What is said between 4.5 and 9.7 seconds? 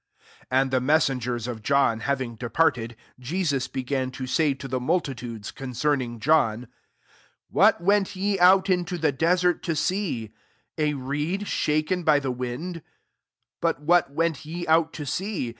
to the multitudes' ng John," What went into the desert